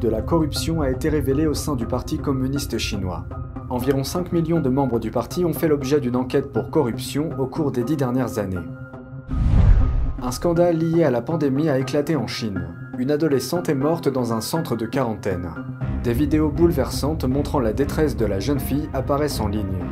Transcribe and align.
de 0.00 0.08
la 0.08 0.20
corruption 0.20 0.82
a 0.82 0.90
été 0.90 1.08
révélée 1.08 1.46
au 1.46 1.54
sein 1.54 1.74
du 1.74 1.86
Parti 1.86 2.18
communiste 2.18 2.78
chinois. 2.78 3.24
Environ 3.70 4.04
5 4.04 4.32
millions 4.32 4.60
de 4.60 4.68
membres 4.68 5.00
du 5.00 5.10
parti 5.10 5.44
ont 5.44 5.52
fait 5.52 5.68
l'objet 5.68 6.00
d'une 6.00 6.16
enquête 6.16 6.52
pour 6.52 6.70
corruption 6.70 7.30
au 7.38 7.46
cours 7.46 7.72
des 7.72 7.82
dix 7.82 7.96
dernières 7.96 8.38
années. 8.38 8.64
Un 10.22 10.30
scandale 10.30 10.76
lié 10.76 11.04
à 11.04 11.10
la 11.10 11.22
pandémie 11.22 11.68
a 11.68 11.78
éclaté 11.78 12.14
en 12.14 12.26
Chine. 12.26 12.68
Une 12.98 13.10
adolescente 13.10 13.68
est 13.68 13.74
morte 13.74 14.08
dans 14.08 14.32
un 14.32 14.40
centre 14.40 14.76
de 14.76 14.86
quarantaine. 14.86 15.50
Des 16.04 16.12
vidéos 16.12 16.50
bouleversantes 16.50 17.24
montrant 17.24 17.60
la 17.60 17.72
détresse 17.72 18.16
de 18.16 18.26
la 18.26 18.38
jeune 18.38 18.60
fille 18.60 18.88
apparaissent 18.92 19.40
en 19.40 19.48
ligne. 19.48 19.84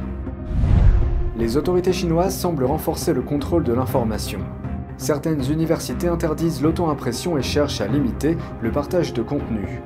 Les 1.37 1.57
autorités 1.57 1.93
chinoises 1.93 2.37
semblent 2.37 2.65
renforcer 2.65 3.13
le 3.13 3.23
contrôle 3.23 3.65
de 3.65 3.73
l'information. 3.73 4.41
Certaines 4.97 5.45
universités 5.51 6.09
interdisent 6.09 6.63
l'auto-impression 6.63 7.37
et 7.37 7.43
cherchent 7.43 7.81
à 7.81 7.87
limiter 7.87 8.37
le 8.63 8.71
partage 8.71 9.13
de 9.13 9.23
contenu. 9.23 9.81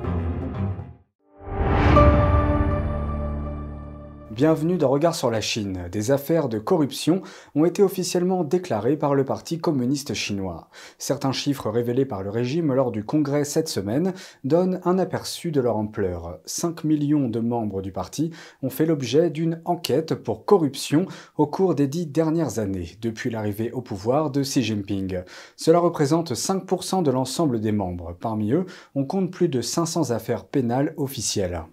Bienvenue 4.31 4.77
dans 4.77 4.89
Regard 4.89 5.15
sur 5.15 5.31
la 5.31 5.41
Chine. 5.41 5.89
Des 5.91 6.11
affaires 6.11 6.49
de 6.49 6.59
corruption 6.59 7.23
ont 7.55 7.65
été 7.65 7.81
officiellement 7.81 8.43
déclarées 8.43 8.95
par 8.95 9.15
le 9.15 9.25
Parti 9.25 9.57
communiste 9.57 10.13
chinois. 10.13 10.69
Certains 10.99 11.31
chiffres 11.31 11.67
révélés 11.71 12.05
par 12.05 12.21
le 12.21 12.29
régime 12.29 12.71
lors 12.71 12.91
du 12.91 13.03
congrès 13.03 13.43
cette 13.43 13.69
semaine 13.69 14.13
donnent 14.43 14.81
un 14.85 14.99
aperçu 14.99 15.49
de 15.49 15.59
leur 15.59 15.77
ampleur. 15.77 16.37
5 16.45 16.83
millions 16.83 17.27
de 17.27 17.39
membres 17.39 17.81
du 17.81 17.91
parti 17.91 18.29
ont 18.61 18.69
fait 18.69 18.85
l'objet 18.85 19.31
d'une 19.31 19.63
enquête 19.65 20.13
pour 20.13 20.45
corruption 20.45 21.07
au 21.37 21.47
cours 21.47 21.73
des 21.73 21.87
dix 21.87 22.05
dernières 22.05 22.59
années, 22.59 22.97
depuis 23.01 23.31
l'arrivée 23.31 23.71
au 23.71 23.81
pouvoir 23.81 24.29
de 24.29 24.43
Xi 24.43 24.61
Jinping. 24.61 25.23
Cela 25.55 25.79
représente 25.79 26.33
5% 26.33 27.01
de 27.01 27.09
l'ensemble 27.09 27.59
des 27.59 27.71
membres. 27.71 28.15
Parmi 28.19 28.51
eux, 28.51 28.67
on 28.93 29.05
compte 29.05 29.31
plus 29.31 29.49
de 29.49 29.61
500 29.61 30.11
affaires 30.11 30.45
pénales 30.45 30.93
officielles. 30.97 31.63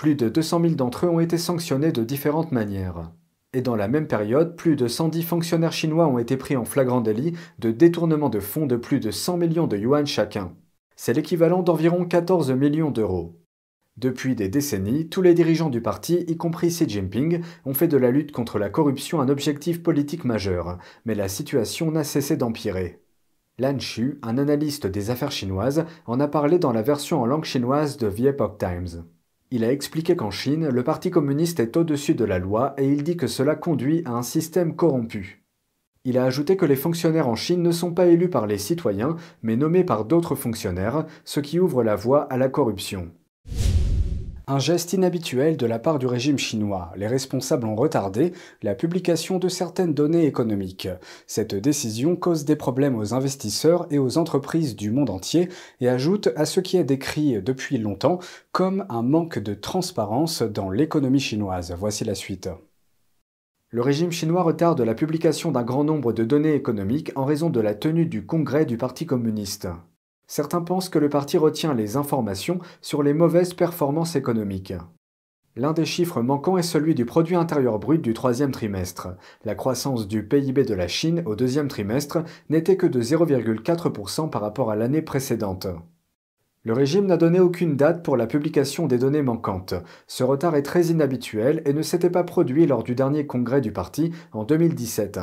Plus 0.00 0.14
de 0.14 0.30
200 0.30 0.62
000 0.62 0.74
d'entre 0.76 1.04
eux 1.04 1.10
ont 1.10 1.20
été 1.20 1.36
sanctionnés 1.36 1.92
de 1.92 2.02
différentes 2.02 2.52
manières. 2.52 3.12
Et 3.52 3.60
dans 3.60 3.76
la 3.76 3.86
même 3.86 4.06
période, 4.06 4.56
plus 4.56 4.74
de 4.74 4.88
110 4.88 5.22
fonctionnaires 5.22 5.74
chinois 5.74 6.06
ont 6.06 6.16
été 6.16 6.38
pris 6.38 6.56
en 6.56 6.64
flagrant 6.64 7.02
délit 7.02 7.34
de 7.58 7.70
détournement 7.70 8.30
de 8.30 8.40
fonds 8.40 8.64
de 8.64 8.76
plus 8.76 8.98
de 8.98 9.10
100 9.10 9.36
millions 9.36 9.66
de 9.66 9.76
yuan 9.76 10.06
chacun. 10.06 10.54
C'est 10.96 11.12
l'équivalent 11.12 11.62
d'environ 11.62 12.06
14 12.06 12.50
millions 12.52 12.90
d'euros. 12.90 13.42
Depuis 13.98 14.34
des 14.34 14.48
décennies, 14.48 15.10
tous 15.10 15.20
les 15.20 15.34
dirigeants 15.34 15.68
du 15.68 15.82
parti, 15.82 16.24
y 16.28 16.36
compris 16.38 16.68
Xi 16.68 16.88
Jinping, 16.88 17.42
ont 17.66 17.74
fait 17.74 17.86
de 17.86 17.98
la 17.98 18.10
lutte 18.10 18.32
contre 18.32 18.58
la 18.58 18.70
corruption 18.70 19.20
un 19.20 19.28
objectif 19.28 19.82
politique 19.82 20.24
majeur, 20.24 20.78
mais 21.04 21.14
la 21.14 21.28
situation 21.28 21.90
n'a 21.90 22.04
cessé 22.04 22.38
d'empirer. 22.38 23.02
Lan 23.58 23.76
Xu, 23.76 24.18
un 24.22 24.38
analyste 24.38 24.86
des 24.86 25.10
affaires 25.10 25.30
chinoises, 25.30 25.84
en 26.06 26.20
a 26.20 26.26
parlé 26.26 26.58
dans 26.58 26.72
la 26.72 26.80
version 26.80 27.20
en 27.20 27.26
langue 27.26 27.44
chinoise 27.44 27.98
de 27.98 28.08
The 28.08 28.20
Epoch 28.20 28.56
Times. 28.56 29.04
Il 29.52 29.64
a 29.64 29.72
expliqué 29.72 30.14
qu'en 30.14 30.30
Chine, 30.30 30.68
le 30.68 30.84
Parti 30.84 31.10
communiste 31.10 31.58
est 31.58 31.76
au-dessus 31.76 32.14
de 32.14 32.24
la 32.24 32.38
loi 32.38 32.74
et 32.78 32.88
il 32.88 33.02
dit 33.02 33.16
que 33.16 33.26
cela 33.26 33.56
conduit 33.56 34.02
à 34.04 34.12
un 34.12 34.22
système 34.22 34.76
corrompu. 34.76 35.44
Il 36.04 36.18
a 36.18 36.24
ajouté 36.24 36.56
que 36.56 36.66
les 36.66 36.76
fonctionnaires 36.76 37.28
en 37.28 37.34
Chine 37.34 37.62
ne 37.62 37.72
sont 37.72 37.92
pas 37.92 38.06
élus 38.06 38.30
par 38.30 38.46
les 38.46 38.58
citoyens, 38.58 39.16
mais 39.42 39.56
nommés 39.56 39.82
par 39.82 40.04
d'autres 40.04 40.36
fonctionnaires, 40.36 41.04
ce 41.24 41.40
qui 41.40 41.58
ouvre 41.58 41.82
la 41.82 41.96
voie 41.96 42.22
à 42.32 42.36
la 42.36 42.48
corruption. 42.48 43.10
Un 44.52 44.58
geste 44.58 44.94
inhabituel 44.94 45.56
de 45.56 45.64
la 45.64 45.78
part 45.78 46.00
du 46.00 46.08
régime 46.08 46.36
chinois. 46.36 46.90
Les 46.96 47.06
responsables 47.06 47.68
ont 47.68 47.76
retardé 47.76 48.32
la 48.64 48.74
publication 48.74 49.38
de 49.38 49.48
certaines 49.48 49.94
données 49.94 50.26
économiques. 50.26 50.88
Cette 51.28 51.54
décision 51.54 52.16
cause 52.16 52.44
des 52.44 52.56
problèmes 52.56 52.96
aux 52.96 53.14
investisseurs 53.14 53.86
et 53.92 54.00
aux 54.00 54.18
entreprises 54.18 54.74
du 54.74 54.90
monde 54.90 55.08
entier 55.08 55.48
et 55.80 55.88
ajoute 55.88 56.30
à 56.34 56.46
ce 56.46 56.58
qui 56.58 56.78
est 56.78 56.82
décrit 56.82 57.40
depuis 57.40 57.78
longtemps 57.78 58.18
comme 58.50 58.84
un 58.88 59.02
manque 59.02 59.38
de 59.38 59.54
transparence 59.54 60.42
dans 60.42 60.68
l'économie 60.68 61.20
chinoise. 61.20 61.72
Voici 61.78 62.02
la 62.02 62.16
suite. 62.16 62.48
Le 63.68 63.82
régime 63.82 64.10
chinois 64.10 64.42
retarde 64.42 64.80
la 64.80 64.96
publication 64.96 65.52
d'un 65.52 65.62
grand 65.62 65.84
nombre 65.84 66.12
de 66.12 66.24
données 66.24 66.54
économiques 66.54 67.12
en 67.14 67.24
raison 67.24 67.50
de 67.50 67.60
la 67.60 67.76
tenue 67.76 68.06
du 68.06 68.26
congrès 68.26 68.66
du 68.66 68.76
Parti 68.76 69.06
communiste 69.06 69.68
certains 70.30 70.62
pensent 70.62 70.88
que 70.88 71.00
le 71.00 71.08
parti 71.08 71.36
retient 71.36 71.74
les 71.74 71.96
informations 71.96 72.60
sur 72.80 73.02
les 73.02 73.12
mauvaises 73.12 73.52
performances 73.52 74.14
économiques. 74.14 74.72
L'un 75.56 75.72
des 75.72 75.84
chiffres 75.84 76.22
manquants 76.22 76.56
est 76.56 76.62
celui 76.62 76.94
du 76.94 77.04
produit 77.04 77.34
intérieur 77.34 77.80
brut 77.80 78.00
du 78.00 78.14
troisième 78.14 78.52
trimestre. 78.52 79.08
La 79.44 79.56
croissance 79.56 80.06
du 80.06 80.24
PIB 80.24 80.64
de 80.64 80.74
la 80.74 80.86
Chine 80.86 81.24
au 81.26 81.34
deuxième 81.34 81.66
trimestre 81.66 82.18
n'était 82.48 82.76
que 82.76 82.86
de 82.86 83.02
0,4% 83.02 84.30
par 84.30 84.40
rapport 84.40 84.70
à 84.70 84.76
l'année 84.76 85.02
précédente. 85.02 85.66
Le 86.62 86.74
régime 86.74 87.06
n'a 87.06 87.16
donné 87.16 87.40
aucune 87.40 87.76
date 87.76 88.04
pour 88.04 88.16
la 88.16 88.28
publication 88.28 88.86
des 88.86 88.98
données 88.98 89.22
manquantes. 89.22 89.74
Ce 90.06 90.22
retard 90.22 90.54
est 90.54 90.62
très 90.62 90.86
inhabituel 90.86 91.60
et 91.64 91.72
ne 91.72 91.82
s'était 91.82 92.08
pas 92.08 92.22
produit 92.22 92.66
lors 92.66 92.84
du 92.84 92.94
dernier 92.94 93.26
congrès 93.26 93.60
du 93.60 93.72
parti 93.72 94.12
en 94.30 94.44
2017. 94.44 95.18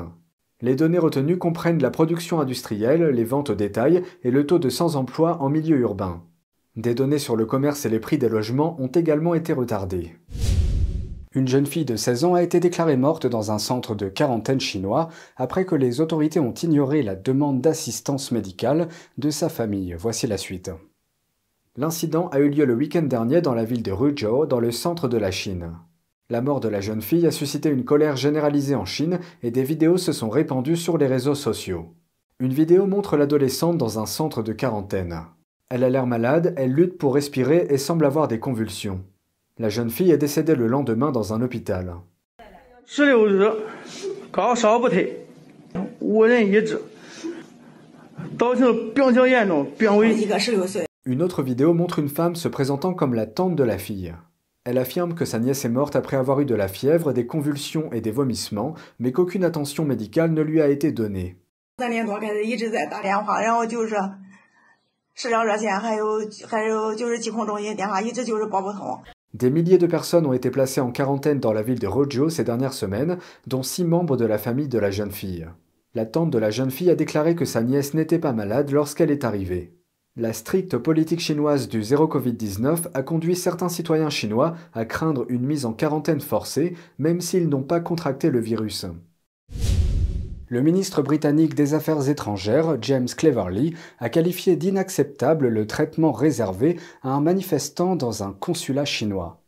Les 0.62 0.75
données 0.75 0.97
retenues 0.97 1.38
comprennent 1.38 1.81
la 1.81 1.91
production 1.91 2.40
industrielle, 2.40 3.03
les 3.09 3.23
ventes 3.23 3.51
au 3.51 3.56
détail 3.56 4.01
et 4.23 4.31
le 4.31 4.47
taux 4.47 4.57
de 4.57 4.69
sans-emploi 4.69 5.38
en 5.40 5.50
milieu 5.50 5.78
urbain. 5.78 6.23
Des 6.75 6.95
données 6.95 7.19
sur 7.19 7.35
le 7.35 7.45
commerce 7.45 7.85
et 7.85 7.90
les 7.90 8.00
prix 8.00 8.18
des 8.18 8.29
logements 8.29 8.75
ont 8.79 8.88
également 8.88 9.35
été 9.35 9.53
retardées. 9.53 10.16
Une 11.34 11.47
jeune 11.47 11.68
fille 11.68 11.85
de 11.85 11.95
16 11.95 12.23
ans 12.23 12.34
a 12.34 12.41
été 12.41 12.59
déclarée 12.59 12.97
morte 12.97 13.28
dans 13.28 13.51
un 13.51 13.59
centre 13.59 13.94
de 13.94 14.09
quarantaine 14.09 14.59
chinois 14.59 15.09
après 15.35 15.66
que 15.66 15.75
les 15.75 16.01
autorités 16.01 16.40
ont 16.40 16.53
ignoré 16.53 17.03
la 17.03 17.16
demande 17.16 17.62
d'assistance 17.62 18.31
médicale 18.31 18.88
de 19.19 19.29
sa 19.29 19.50
famille. 19.50 19.95
Voici 20.00 20.25
la 20.25 20.38
suite. 20.38 20.72
L'incident 21.75 22.29
a 22.29 22.39
eu 22.39 22.50
lieu 22.50 22.66
le 22.66 22.74
week-end 22.74 23.03
dernier 23.03 23.41
dans 23.41 23.53
la 23.53 23.66
ville 23.66 23.84
de 23.84 23.91
Ruzhou, 23.91 24.47
dans 24.47 24.59
le 24.59 24.72
centre 24.72 25.07
de 25.07 25.18
la 25.18 25.29
Chine. 25.29 25.74
La 26.29 26.41
mort 26.41 26.59
de 26.59 26.67
la 26.67 26.81
jeune 26.81 27.01
fille 27.01 27.25
a 27.25 27.31
suscité 27.31 27.69
une 27.69 27.85
colère 27.85 28.17
généralisée 28.17 28.75
en 28.75 28.83
Chine 28.83 29.19
et 29.43 29.49
des 29.49 29.63
vidéos 29.63 29.95
se 29.95 30.11
sont 30.11 30.29
répandues 30.29 30.75
sur 30.75 30.97
les 30.97 31.07
réseaux 31.07 31.35
sociaux. 31.35 31.93
Une 32.41 32.51
vidéo 32.51 32.85
montre 32.85 33.15
l'adolescente 33.15 33.77
dans 33.77 33.97
un 33.97 34.05
centre 34.05 34.43
de 34.43 34.51
quarantaine. 34.51 35.21
Elle 35.69 35.85
a 35.85 35.89
l'air 35.89 36.05
malade, 36.05 36.53
elle 36.57 36.73
lutte 36.73 36.97
pour 36.97 37.15
respirer 37.15 37.67
et 37.69 37.77
semble 37.77 38.05
avoir 38.05 38.27
des 38.27 38.39
convulsions. 38.39 39.05
La 39.57 39.69
jeune 39.69 39.89
fille 39.89 40.11
est 40.11 40.17
décédée 40.17 40.55
le 40.55 40.67
lendemain 40.67 41.13
dans 41.13 41.33
un 41.33 41.41
hôpital. 41.41 41.95
Une 51.05 51.21
autre 51.21 51.41
vidéo 51.41 51.73
montre 51.73 51.99
une 51.99 52.09
femme 52.09 52.35
se 52.35 52.49
présentant 52.49 52.94
comme 52.94 53.13
la 53.13 53.25
tante 53.25 53.55
de 53.55 53.63
la 53.63 53.77
fille. 53.77 54.13
Elle 54.69 54.79
affirme 54.79 55.13
que 55.13 55.23
sa 55.23 55.39
nièce 55.39 55.63
est 55.63 55.69
morte 55.69 55.95
après 55.95 56.17
avoir 56.17 56.41
eu 56.41 56.45
de 56.45 56.53
la 56.53 56.67
fièvre, 56.67 57.13
des 57.13 57.25
convulsions 57.25 57.89
et 57.94 58.01
des 58.01 58.11
vomissements, 58.11 58.73
mais 59.00 59.13
qu'aucune 59.13 59.45
attention 59.45 59.85
médicale 59.85 60.33
ne 60.33 60.41
lui 60.41 60.61
a 60.61 60.67
été 60.67 60.91
donnée. 60.91 61.38
Des 69.33 69.50
milliers 69.50 69.77
de 69.77 69.88
personnes 69.88 70.25
ont 70.25 70.33
été 70.33 70.51
placées 70.51 70.81
en 70.81 70.91
quarantaine 70.91 71.39
dans 71.39 71.53
la 71.53 71.61
ville 71.61 71.79
de 71.79 71.88
Rojo 71.88 72.29
ces 72.29 72.44
dernières 72.44 72.73
semaines, 72.73 73.19
dont 73.45 73.63
six 73.63 73.85
membres 73.85 74.17
de 74.17 74.25
la 74.25 74.38
famille 74.38 74.67
de 74.67 74.79
la 74.79 74.91
jeune 74.91 75.13
fille. 75.13 75.47
La 75.95 76.06
tante 76.06 76.29
de 76.29 76.39
la 76.39 76.50
jeune 76.50 76.72
fille 76.72 76.91
a 76.91 76.95
déclaré 76.95 77.35
que 77.35 77.45
sa 77.45 77.63
nièce 77.63 77.94
n'était 77.94 78.19
pas 78.19 78.33
malade 78.33 78.69
lorsqu'elle 78.72 79.11
est 79.11 79.23
arrivée. 79.23 79.76
La 80.19 80.33
stricte 80.33 80.79
politique 80.79 81.19
chinoise 81.19 81.69
du 81.69 81.83
zéro 81.83 82.07
Covid-19 82.07 82.88
a 82.95 83.03
conduit 83.03 83.35
certains 83.35 83.69
citoyens 83.69 84.09
chinois 84.09 84.55
à 84.73 84.83
craindre 84.83 85.28
une 85.29 85.45
mise 85.45 85.63
en 85.63 85.73
quarantaine 85.73 86.22
forcée, 86.22 86.75
même 86.97 87.22
s'ils 87.22 87.47
n'ont 87.47 87.61
pas 87.61 87.81
contracté 87.81 88.31
le 88.31 88.39
virus. 88.39 88.88
Le 90.47 90.61
ministre 90.63 91.03
britannique 91.03 91.53
des 91.53 91.75
Affaires 91.75 92.09
étrangères, 92.09 92.79
James 92.81 93.09
Cleverly, 93.16 93.75
a 94.00 94.09
qualifié 94.09 94.56
d'inacceptable 94.56 95.50
le 95.50 95.67
traitement 95.67 96.13
réservé 96.13 96.79
à 97.03 97.09
un 97.09 97.22
manifestant 97.22 97.95
dans 97.95 98.23
un 98.23 98.31
consulat 98.31 98.86
chinois. 98.86 99.44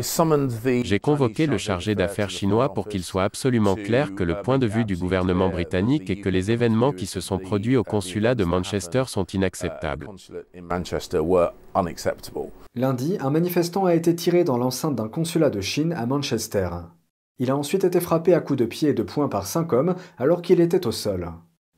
J'ai 0.00 0.98
convoqué 0.98 1.46
le 1.46 1.58
chargé 1.58 1.94
d'affaires 1.94 2.30
chinois 2.30 2.72
pour 2.72 2.88
qu'il 2.88 3.02
soit 3.04 3.24
absolument 3.24 3.74
clair 3.74 4.14
que 4.14 4.24
le 4.24 4.40
point 4.42 4.58
de 4.58 4.66
vue 4.66 4.84
du 4.84 4.96
gouvernement 4.96 5.48
britannique 5.48 6.10
est 6.10 6.20
que 6.20 6.28
les 6.28 6.50
événements 6.50 6.92
qui 6.92 7.06
se 7.06 7.20
sont 7.20 7.38
produits 7.38 7.76
au 7.76 7.84
consulat 7.84 8.34
de 8.34 8.44
Manchester 8.44 9.04
sont 9.06 9.24
inacceptables. 9.26 10.08
Lundi, 12.74 13.16
un 13.20 13.30
manifestant 13.30 13.84
a 13.84 13.94
été 13.94 14.14
tiré 14.16 14.44
dans 14.44 14.58
l'enceinte 14.58 14.96
d'un 14.96 15.08
consulat 15.08 15.50
de 15.50 15.60
Chine 15.60 15.92
à 15.92 16.06
Manchester. 16.06 16.68
Il 17.38 17.50
a 17.50 17.56
ensuite 17.56 17.84
été 17.84 18.00
frappé 18.00 18.32
à 18.32 18.40
coups 18.40 18.58
de 18.58 18.64
pied 18.64 18.90
et 18.90 18.94
de 18.94 19.02
poing 19.02 19.28
par 19.28 19.46
cinq 19.46 19.72
hommes 19.72 19.96
alors 20.18 20.42
qu'il 20.42 20.60
était 20.60 20.86
au 20.86 20.92
sol. 20.92 21.32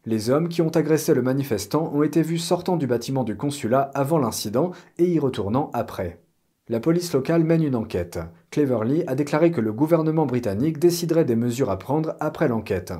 Les 0.04 0.30
hommes 0.30 0.48
qui 0.48 0.62
ont 0.62 0.70
agressé 0.70 1.14
le 1.14 1.22
manifestant 1.22 1.90
ont 1.92 2.02
été 2.02 2.22
vus 2.22 2.38
sortant 2.38 2.76
du 2.76 2.86
bâtiment 2.86 3.24
du 3.24 3.36
consulat 3.36 3.90
avant 3.94 4.18
l'incident 4.18 4.70
et 4.98 5.06
y 5.06 5.18
retournant 5.18 5.70
après. 5.72 6.20
La 6.68 6.80
police 6.80 7.12
locale 7.12 7.44
mène 7.44 7.62
une 7.62 7.76
enquête. 7.76 8.18
Cleverly 8.50 9.04
a 9.06 9.14
déclaré 9.14 9.52
que 9.52 9.60
le 9.60 9.72
gouvernement 9.72 10.26
britannique 10.26 10.80
déciderait 10.80 11.24
des 11.24 11.36
mesures 11.36 11.70
à 11.70 11.78
prendre 11.78 12.16
après 12.18 12.48
l'enquête. 12.48 12.92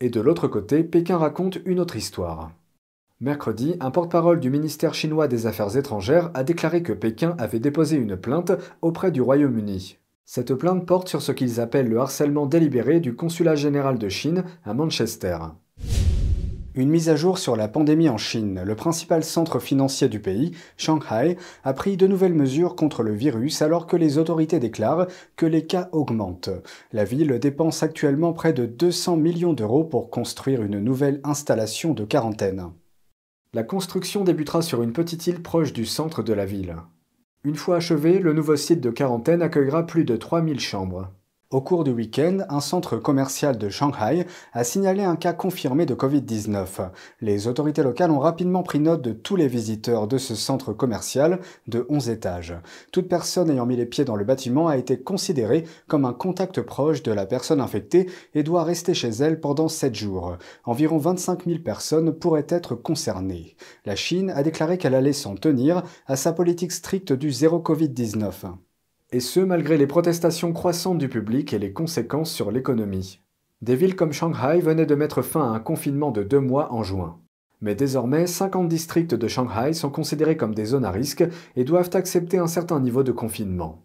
Et 0.00 0.10
de 0.10 0.20
l'autre 0.20 0.48
côté, 0.48 0.84
Pékin 0.84 1.16
raconte 1.16 1.58
une 1.64 1.80
autre 1.80 1.96
histoire. 1.96 2.52
Mercredi, 3.18 3.76
un 3.80 3.90
porte-parole 3.90 4.38
du 4.38 4.50
ministère 4.50 4.92
chinois 4.92 5.28
des 5.28 5.46
Affaires 5.46 5.78
étrangères 5.78 6.30
a 6.34 6.44
déclaré 6.44 6.82
que 6.82 6.92
Pékin 6.92 7.34
avait 7.38 7.58
déposé 7.58 7.96
une 7.96 8.18
plainte 8.18 8.52
auprès 8.82 9.10
du 9.10 9.22
Royaume-Uni. 9.22 9.96
Cette 10.26 10.54
plainte 10.54 10.84
porte 10.84 11.08
sur 11.08 11.22
ce 11.22 11.32
qu'ils 11.32 11.58
appellent 11.58 11.88
le 11.88 12.00
harcèlement 12.00 12.44
délibéré 12.44 13.00
du 13.00 13.16
consulat 13.16 13.54
général 13.54 13.98
de 13.98 14.10
Chine 14.10 14.44
à 14.64 14.74
Manchester. 14.74 15.38
Une 16.80 16.88
mise 16.88 17.10
à 17.10 17.14
jour 17.14 17.36
sur 17.36 17.56
la 17.56 17.68
pandémie 17.68 18.08
en 18.08 18.16
Chine. 18.16 18.62
Le 18.64 18.74
principal 18.74 19.22
centre 19.22 19.58
financier 19.58 20.08
du 20.08 20.18
pays, 20.18 20.52
Shanghai, 20.78 21.36
a 21.62 21.74
pris 21.74 21.98
de 21.98 22.06
nouvelles 22.06 22.32
mesures 22.32 22.74
contre 22.74 23.02
le 23.02 23.12
virus 23.12 23.60
alors 23.60 23.86
que 23.86 23.98
les 23.98 24.16
autorités 24.16 24.58
déclarent 24.58 25.06
que 25.36 25.44
les 25.44 25.66
cas 25.66 25.90
augmentent. 25.92 26.48
La 26.94 27.04
ville 27.04 27.38
dépense 27.38 27.82
actuellement 27.82 28.32
près 28.32 28.54
de 28.54 28.64
200 28.64 29.18
millions 29.18 29.52
d'euros 29.52 29.84
pour 29.84 30.08
construire 30.08 30.62
une 30.62 30.78
nouvelle 30.78 31.20
installation 31.22 31.92
de 31.92 32.06
quarantaine. 32.06 32.70
La 33.52 33.62
construction 33.62 34.24
débutera 34.24 34.62
sur 34.62 34.82
une 34.82 34.94
petite 34.94 35.26
île 35.26 35.42
proche 35.42 35.74
du 35.74 35.84
centre 35.84 36.22
de 36.22 36.32
la 36.32 36.46
ville. 36.46 36.76
Une 37.44 37.56
fois 37.56 37.76
achevé, 37.76 38.18
le 38.20 38.32
nouveau 38.32 38.56
site 38.56 38.80
de 38.80 38.88
quarantaine 38.88 39.42
accueillera 39.42 39.84
plus 39.84 40.04
de 40.04 40.16
3000 40.16 40.58
chambres. 40.58 41.10
Au 41.52 41.60
cours 41.60 41.82
du 41.82 41.90
week-end, 41.90 42.44
un 42.48 42.60
centre 42.60 42.96
commercial 42.96 43.58
de 43.58 43.68
Shanghai 43.68 44.24
a 44.52 44.62
signalé 44.62 45.02
un 45.02 45.16
cas 45.16 45.32
confirmé 45.32 45.84
de 45.84 45.96
Covid-19. 45.96 46.90
Les 47.20 47.48
autorités 47.48 47.82
locales 47.82 48.12
ont 48.12 48.20
rapidement 48.20 48.62
pris 48.62 48.78
note 48.78 49.02
de 49.02 49.10
tous 49.10 49.34
les 49.34 49.48
visiteurs 49.48 50.06
de 50.06 50.16
ce 50.16 50.36
centre 50.36 50.72
commercial 50.72 51.40
de 51.66 51.84
11 51.88 52.08
étages. 52.08 52.54
Toute 52.92 53.08
personne 53.08 53.50
ayant 53.50 53.66
mis 53.66 53.74
les 53.74 53.86
pieds 53.86 54.04
dans 54.04 54.14
le 54.14 54.24
bâtiment 54.24 54.68
a 54.68 54.76
été 54.76 55.00
considérée 55.00 55.64
comme 55.88 56.04
un 56.04 56.12
contact 56.12 56.60
proche 56.60 57.02
de 57.02 57.10
la 57.10 57.26
personne 57.26 57.60
infectée 57.60 58.08
et 58.32 58.44
doit 58.44 58.62
rester 58.62 58.94
chez 58.94 59.10
elle 59.10 59.40
pendant 59.40 59.66
7 59.66 59.92
jours. 59.92 60.38
Environ 60.66 60.98
25 60.98 61.46
000 61.46 61.58
personnes 61.64 62.12
pourraient 62.12 62.46
être 62.48 62.76
concernées. 62.76 63.56
La 63.86 63.96
Chine 63.96 64.30
a 64.30 64.44
déclaré 64.44 64.78
qu'elle 64.78 64.94
allait 64.94 65.12
s'en 65.12 65.34
tenir 65.34 65.82
à 66.06 66.14
sa 66.14 66.32
politique 66.32 66.70
stricte 66.70 67.12
du 67.12 67.32
zéro 67.32 67.58
Covid-19 67.58 68.52
et 69.12 69.20
ce 69.20 69.40
malgré 69.40 69.76
les 69.76 69.86
protestations 69.86 70.52
croissantes 70.52 70.98
du 70.98 71.08
public 71.08 71.52
et 71.52 71.58
les 71.58 71.72
conséquences 71.72 72.30
sur 72.30 72.50
l'économie. 72.50 73.20
Des 73.60 73.74
villes 73.76 73.96
comme 73.96 74.12
Shanghai 74.12 74.60
venaient 74.60 74.86
de 74.86 74.94
mettre 74.94 75.22
fin 75.22 75.52
à 75.52 75.54
un 75.56 75.60
confinement 75.60 76.12
de 76.12 76.22
deux 76.22 76.40
mois 76.40 76.72
en 76.72 76.82
juin. 76.82 77.18
Mais 77.60 77.74
désormais, 77.74 78.26
50 78.26 78.68
districts 78.68 79.14
de 79.14 79.28
Shanghai 79.28 79.74
sont 79.74 79.90
considérés 79.90 80.36
comme 80.36 80.54
des 80.54 80.64
zones 80.64 80.84
à 80.84 80.90
risque 80.90 81.24
et 81.56 81.64
doivent 81.64 81.90
accepter 81.92 82.38
un 82.38 82.46
certain 82.46 82.80
niveau 82.80 83.02
de 83.02 83.12
confinement. 83.12 83.82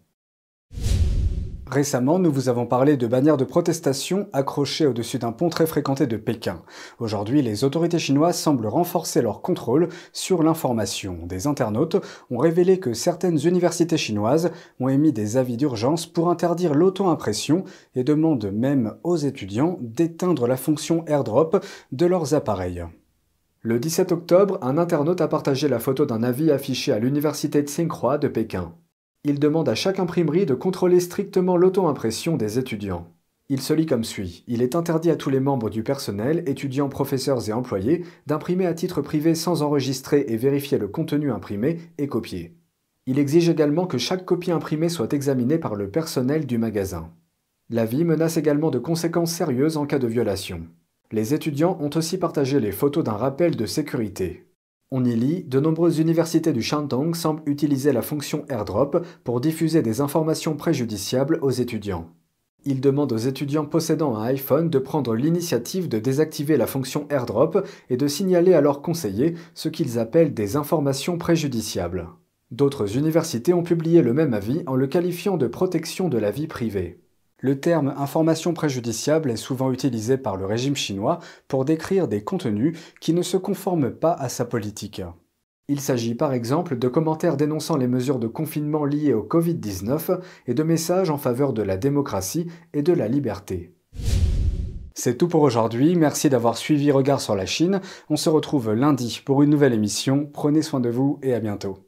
Récemment, 1.68 2.20
nous 2.20 2.30
vous 2.30 2.48
avons 2.48 2.64
parlé 2.64 2.96
de 2.96 3.08
bannières 3.08 3.36
de 3.36 3.44
protestation 3.44 4.28
accrochées 4.32 4.86
au-dessus 4.86 5.18
d'un 5.18 5.32
pont 5.32 5.48
très 5.48 5.66
fréquenté 5.66 6.06
de 6.06 6.16
Pékin. 6.16 6.62
Aujourd'hui, 7.00 7.42
les 7.42 7.64
autorités 7.64 7.98
chinoises 7.98 8.38
semblent 8.38 8.68
renforcer 8.68 9.20
leur 9.20 9.42
contrôle 9.42 9.88
sur 10.12 10.44
l'information. 10.44 11.18
Des 11.24 11.48
internautes 11.48 11.96
ont 12.30 12.38
révélé 12.38 12.78
que 12.78 12.94
certaines 12.94 13.44
universités 13.44 13.96
chinoises 13.96 14.52
ont 14.78 14.88
émis 14.88 15.12
des 15.12 15.36
avis 15.38 15.56
d'urgence 15.56 16.06
pour 16.06 16.30
interdire 16.30 16.72
l'auto-impression 16.72 17.64
et 17.96 18.04
demandent 18.04 18.52
même 18.52 18.94
aux 19.02 19.16
étudiants 19.16 19.76
d'éteindre 19.80 20.46
la 20.46 20.56
fonction 20.56 21.04
AirDrop 21.06 21.56
de 21.90 22.06
leurs 22.06 22.34
appareils. 22.34 22.84
Le 23.62 23.80
17 23.80 24.12
octobre, 24.12 24.60
un 24.62 24.78
internaute 24.78 25.20
a 25.20 25.26
partagé 25.26 25.66
la 25.66 25.80
photo 25.80 26.06
d'un 26.06 26.22
avis 26.22 26.52
affiché 26.52 26.92
à 26.92 27.00
l'université 27.00 27.62
Tsinghua 27.62 28.18
de 28.18 28.28
Pékin. 28.28 28.72
Il 29.28 29.40
demande 29.40 29.68
à 29.68 29.74
chaque 29.74 29.98
imprimerie 29.98 30.46
de 30.46 30.54
contrôler 30.54 31.00
strictement 31.00 31.56
l'auto-impression 31.56 32.36
des 32.36 32.60
étudiants. 32.60 33.08
Il 33.48 33.60
se 33.60 33.72
lit 33.72 33.84
comme 33.84 34.04
suit. 34.04 34.44
Il 34.46 34.62
est 34.62 34.76
interdit 34.76 35.10
à 35.10 35.16
tous 35.16 35.30
les 35.30 35.40
membres 35.40 35.68
du 35.68 35.82
personnel, 35.82 36.44
étudiants, 36.46 36.88
professeurs 36.88 37.48
et 37.48 37.52
employés, 37.52 38.04
d'imprimer 38.28 38.66
à 38.66 38.74
titre 38.74 39.02
privé 39.02 39.34
sans 39.34 39.62
enregistrer 39.62 40.26
et 40.28 40.36
vérifier 40.36 40.78
le 40.78 40.86
contenu 40.86 41.32
imprimé 41.32 41.80
et 41.98 42.06
copié. 42.06 42.54
Il 43.06 43.18
exige 43.18 43.48
également 43.48 43.88
que 43.88 43.98
chaque 43.98 44.24
copie 44.24 44.52
imprimée 44.52 44.88
soit 44.88 45.12
examinée 45.12 45.58
par 45.58 45.74
le 45.74 45.90
personnel 45.90 46.46
du 46.46 46.56
magasin. 46.56 47.10
L'avis 47.68 48.04
menace 48.04 48.36
également 48.36 48.70
de 48.70 48.78
conséquences 48.78 49.32
sérieuses 49.32 49.76
en 49.76 49.86
cas 49.86 49.98
de 49.98 50.06
violation. 50.06 50.68
Les 51.10 51.34
étudiants 51.34 51.76
ont 51.80 51.90
aussi 51.96 52.16
partagé 52.16 52.60
les 52.60 52.70
photos 52.70 53.02
d'un 53.02 53.16
rappel 53.16 53.56
de 53.56 53.66
sécurité. 53.66 54.45
On 54.92 55.04
y 55.04 55.16
lit, 55.16 55.42
de 55.42 55.58
nombreuses 55.58 55.98
universités 55.98 56.52
du 56.52 56.62
Shandong 56.62 57.16
semblent 57.16 57.42
utiliser 57.46 57.92
la 57.92 58.02
fonction 58.02 58.44
AirDrop 58.48 59.04
pour 59.24 59.40
diffuser 59.40 59.82
des 59.82 60.00
informations 60.00 60.54
préjudiciables 60.54 61.40
aux 61.42 61.50
étudiants. 61.50 62.08
Ils 62.64 62.80
demandent 62.80 63.12
aux 63.12 63.16
étudiants 63.16 63.64
possédant 63.64 64.16
un 64.16 64.22
iPhone 64.24 64.70
de 64.70 64.78
prendre 64.78 65.14
l'initiative 65.14 65.88
de 65.88 65.98
désactiver 65.98 66.56
la 66.56 66.68
fonction 66.68 67.06
AirDrop 67.10 67.66
et 67.90 67.96
de 67.96 68.06
signaler 68.06 68.54
à 68.54 68.60
leurs 68.60 68.80
conseillers 68.80 69.34
ce 69.54 69.68
qu'ils 69.68 69.98
appellent 69.98 70.34
des 70.34 70.56
informations 70.56 71.18
préjudiciables. 71.18 72.08
D'autres 72.52 72.96
universités 72.96 73.52
ont 73.54 73.64
publié 73.64 74.02
le 74.02 74.14
même 74.14 74.34
avis 74.34 74.62
en 74.66 74.76
le 74.76 74.86
qualifiant 74.86 75.36
de 75.36 75.48
protection 75.48 76.08
de 76.08 76.18
la 76.18 76.30
vie 76.30 76.46
privée. 76.46 77.00
Le 77.38 77.60
terme 77.60 77.92
information 77.98 78.54
préjudiciable 78.54 79.30
est 79.30 79.36
souvent 79.36 79.70
utilisé 79.70 80.16
par 80.16 80.36
le 80.36 80.46
régime 80.46 80.76
chinois 80.76 81.18
pour 81.48 81.66
décrire 81.66 82.08
des 82.08 82.24
contenus 82.24 82.78
qui 83.00 83.12
ne 83.12 83.22
se 83.22 83.36
conforment 83.36 83.90
pas 83.90 84.14
à 84.14 84.30
sa 84.30 84.46
politique. 84.46 85.02
Il 85.68 85.80
s'agit 85.80 86.14
par 86.14 86.32
exemple 86.32 86.78
de 86.78 86.88
commentaires 86.88 87.36
dénonçant 87.36 87.76
les 87.76 87.88
mesures 87.88 88.18
de 88.18 88.28
confinement 88.28 88.84
liées 88.84 89.12
au 89.12 89.22
Covid-19 89.22 90.20
et 90.46 90.54
de 90.54 90.62
messages 90.62 91.10
en 91.10 91.18
faveur 91.18 91.52
de 91.52 91.62
la 91.62 91.76
démocratie 91.76 92.46
et 92.72 92.82
de 92.82 92.92
la 92.92 93.08
liberté. 93.08 93.74
C'est 94.94 95.18
tout 95.18 95.28
pour 95.28 95.42
aujourd'hui, 95.42 95.94
merci 95.94 96.30
d'avoir 96.30 96.56
suivi 96.56 96.90
Regard 96.90 97.20
sur 97.20 97.34
la 97.34 97.44
Chine. 97.44 97.80
On 98.08 98.16
se 98.16 98.30
retrouve 98.30 98.72
lundi 98.72 99.20
pour 99.26 99.42
une 99.42 99.50
nouvelle 99.50 99.74
émission. 99.74 100.30
Prenez 100.32 100.62
soin 100.62 100.80
de 100.80 100.88
vous 100.88 101.18
et 101.22 101.34
à 101.34 101.40
bientôt. 101.40 101.85